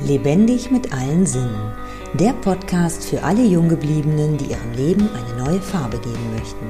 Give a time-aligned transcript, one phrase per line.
[0.00, 1.72] Lebendig mit allen Sinnen.
[2.14, 6.66] Der Podcast für alle Junggebliebenen, die ihrem Leben eine neue Farbe geben möchten.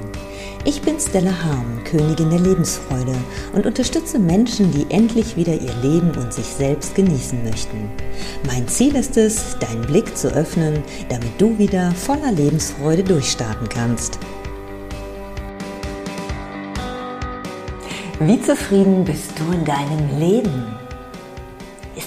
[0.64, 3.14] Ich bin Stella Harm, Königin der Lebensfreude
[3.52, 7.90] und unterstütze Menschen, die endlich wieder ihr Leben und sich selbst genießen möchten.
[8.46, 14.18] Mein Ziel ist es, deinen Blick zu öffnen, damit du wieder voller Lebensfreude durchstarten kannst.
[18.20, 20.77] Wie zufrieden bist du in deinem Leben?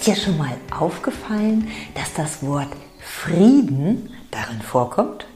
[0.01, 5.27] Ist dir schon mal aufgefallen, dass das Wort Frieden darin vorkommt?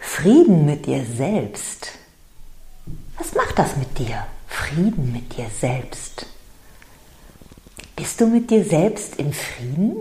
[0.00, 1.92] Frieden mit dir selbst.
[3.18, 4.26] Was macht das mit dir?
[4.48, 6.26] Frieden mit dir selbst.
[7.94, 9.98] Bist du mit dir selbst im Frieden?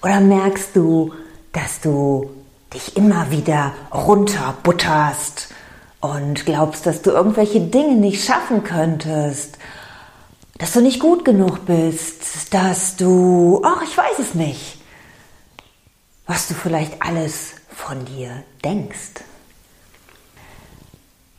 [0.00, 1.12] Oder merkst du,
[1.52, 2.30] dass du
[2.72, 5.48] dich immer wieder runterbutterst
[6.00, 9.58] und glaubst, dass du irgendwelche Dinge nicht schaffen könntest,
[10.58, 14.78] dass du nicht gut genug bist, dass du, ach, ich weiß es nicht,
[16.26, 19.24] was du vielleicht alles von dir denkst.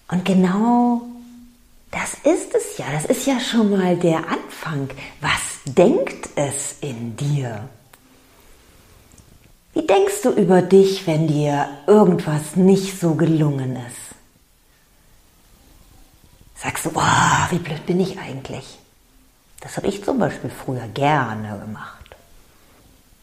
[0.09, 1.02] Und genau
[1.92, 4.90] das ist es ja, das ist ja schon mal der Anfang.
[5.22, 7.70] Was denkt es in dir?
[9.73, 14.06] Wie denkst du über dich, wenn dir irgendwas nicht so gelungen ist?
[16.66, 18.80] sagst du, oh, wie blöd bin ich eigentlich?
[19.61, 22.16] Das habe ich zum Beispiel früher gerne gemacht.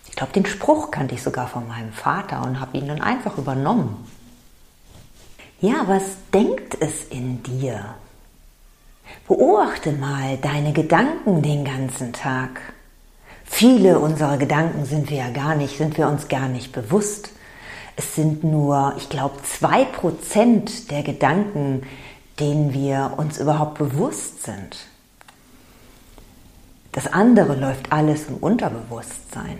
[0.08, 3.38] Ich glaube, den Spruch kannte ich sogar von meinem Vater und habe ihn dann einfach
[3.38, 4.06] übernommen.
[5.60, 6.02] Ja, was
[6.34, 7.94] denkt es in dir?
[9.26, 12.60] Beobachte mal deine Gedanken den ganzen Tag.
[13.44, 17.30] Viele unserer Gedanken sind wir ja gar nicht, sind wir uns gar nicht bewusst.
[17.96, 21.86] Es sind nur, ich glaube, zwei Prozent der Gedanken,
[22.40, 24.76] denen wir uns überhaupt bewusst sind.
[26.92, 29.58] Das andere läuft alles im Unterbewusstsein.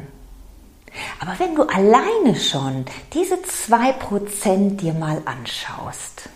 [1.19, 6.29] Aber wenn du alleine schon diese 2% dir mal anschaust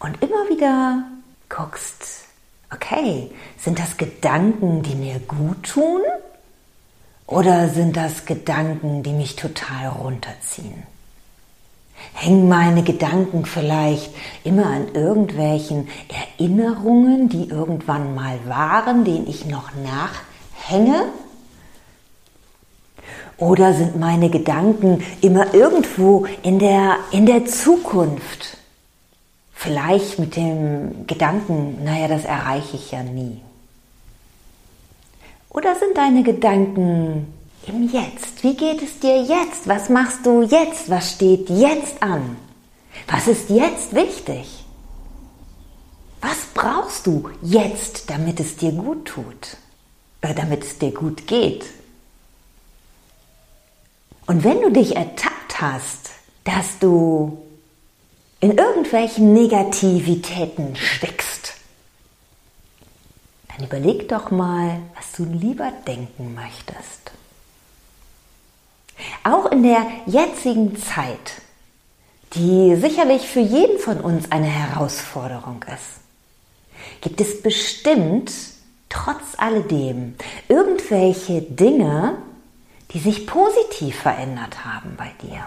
[0.00, 1.04] und immer wieder
[1.48, 2.24] guckst,
[2.72, 6.02] okay, sind das Gedanken, die mir gut tun?
[7.26, 10.82] Oder sind das Gedanken, die mich total runterziehen?
[12.12, 14.10] Hängen meine Gedanken vielleicht
[14.42, 15.88] immer an irgendwelchen
[16.40, 21.04] Erinnerungen, die irgendwann mal waren, denen ich noch nachhänge?
[23.36, 28.56] Oder sind meine Gedanken immer irgendwo in der, in der Zukunft?
[29.52, 33.40] Vielleicht mit dem Gedanken, naja, das erreiche ich ja nie.
[35.50, 37.26] Oder sind deine Gedanken
[37.66, 38.42] im Jetzt.
[38.42, 39.66] Wie geht es dir jetzt?
[39.66, 40.88] Was machst du jetzt?
[40.88, 42.36] Was steht jetzt an?
[43.08, 44.59] Was ist jetzt wichtig?
[46.20, 49.56] Was brauchst du jetzt, damit es dir gut tut?
[50.22, 51.64] Oder damit es dir gut geht?
[54.26, 56.10] Und wenn du dich ertappt hast,
[56.44, 57.38] dass du
[58.40, 61.54] in irgendwelchen Negativitäten steckst,
[63.48, 67.10] dann überleg doch mal, was du lieber denken möchtest.
[69.24, 71.42] Auch in der jetzigen Zeit,
[72.34, 76.00] die sicherlich für jeden von uns eine Herausforderung ist,
[77.00, 78.32] gibt es bestimmt
[78.88, 80.14] trotz alledem
[80.48, 82.18] irgendwelche Dinge,
[82.92, 85.46] die sich positiv verändert haben bei dir.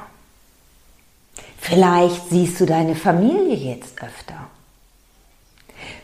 [1.59, 4.49] Vielleicht siehst du deine Familie jetzt öfter.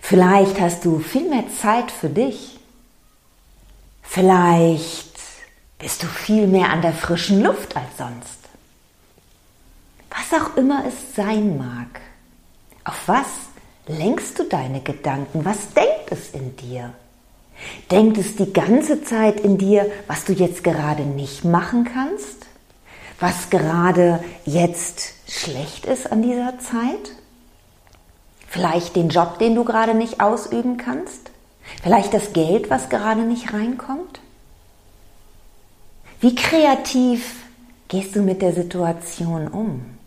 [0.02, 2.60] Vielleicht hast du viel mehr Zeit für dich.
[4.02, 5.20] Vielleicht
[5.78, 8.40] bist du viel mehr an der frischen Luft als sonst.
[10.10, 12.02] Was auch immer es sein mag,
[12.84, 13.28] auf was
[13.90, 15.44] lenkst du deine Gedanken?
[15.44, 16.94] Was denkt es in dir?
[17.92, 22.46] Denkt es die ganze Zeit in dir, was du jetzt gerade nicht machen kannst?
[23.20, 27.16] Was gerade jetzt schlecht ist an dieser Zeit?
[28.48, 31.32] Vielleicht den Job, den du gerade nicht ausüben kannst?
[31.84, 34.22] Vielleicht das Geld, was gerade nicht reinkommt?
[36.22, 37.44] Wie kreativ
[37.88, 39.99] gehst du mit der Situation um?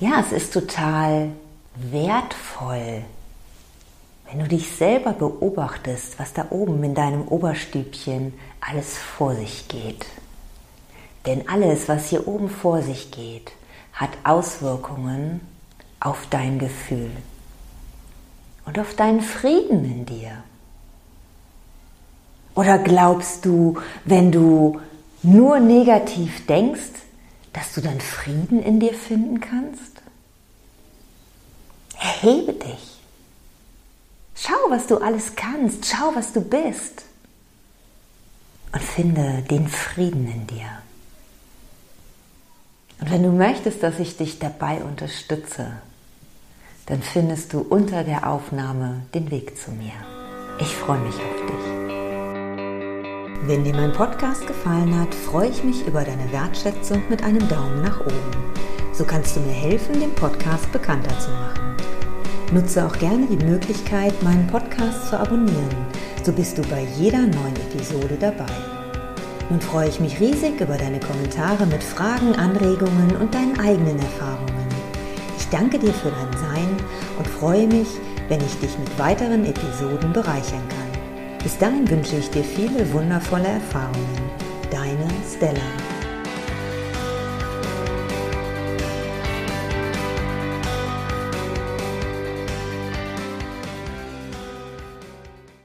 [0.00, 1.28] Ja, es ist total
[1.74, 3.02] wertvoll,
[4.26, 8.32] wenn du dich selber beobachtest, was da oben in deinem Oberstübchen
[8.62, 10.06] alles vor sich geht.
[11.26, 13.52] Denn alles, was hier oben vor sich geht,
[13.92, 15.42] hat Auswirkungen
[16.00, 17.10] auf dein Gefühl
[18.64, 20.42] und auf deinen Frieden in dir.
[22.54, 23.76] Oder glaubst du,
[24.06, 24.80] wenn du
[25.22, 27.00] nur negativ denkst,
[27.52, 30.02] dass du dann Frieden in dir finden kannst?
[31.98, 33.00] Erhebe dich.
[34.34, 35.86] Schau, was du alles kannst.
[35.86, 37.02] Schau, was du bist.
[38.72, 40.82] Und finde den Frieden in dir.
[43.00, 45.72] Und wenn du möchtest, dass ich dich dabei unterstütze,
[46.86, 49.92] dann findest du unter der Aufnahme den Weg zu mir.
[50.60, 51.79] Ich freue mich auf dich.
[53.50, 57.82] Wenn dir mein Podcast gefallen hat, freue ich mich über deine Wertschätzung mit einem Daumen
[57.82, 58.52] nach oben.
[58.92, 61.74] So kannst du mir helfen, den Podcast bekannter zu machen.
[62.52, 65.74] Nutze auch gerne die Möglichkeit, meinen Podcast zu abonnieren.
[66.22, 68.54] So bist du bei jeder neuen Episode dabei.
[69.48, 74.68] Nun freue ich mich riesig über deine Kommentare mit Fragen, Anregungen und deinen eigenen Erfahrungen.
[75.36, 76.76] Ich danke dir für dein Sein
[77.18, 77.88] und freue mich,
[78.28, 80.89] wenn ich dich mit weiteren Episoden bereichern kann.
[81.42, 84.30] Bis dahin wünsche ich dir viele wundervolle Erfahrungen.
[84.70, 85.89] Deine Stella.